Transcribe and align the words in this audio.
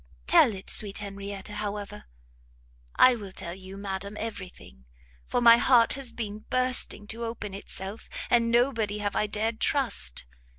"Tell 0.25 0.55
it, 0.55 0.71
sweet 0.71 0.97
Henrietta, 0.97 1.53
however!" 1.53 2.05
"I 2.95 3.15
will 3.15 3.31
tell 3.31 3.53
you, 3.53 3.77
madam, 3.77 4.17
every 4.19 4.49
thing! 4.49 4.85
for 5.27 5.41
my 5.41 5.57
heart 5.57 5.93
has 5.93 6.11
been 6.11 6.39
bursting 6.49 7.05
to 7.09 7.23
open 7.23 7.53
itself, 7.53 8.09
and 8.27 8.49
nobody 8.49 8.97
have 8.97 9.15
I 9.15 9.27
dared 9.27 9.59
trust. 9.59 10.25